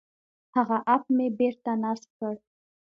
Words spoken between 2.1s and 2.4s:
کړ.